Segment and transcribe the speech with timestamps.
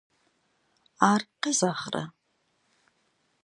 [1.11, 2.03] Ар къезэгърэ?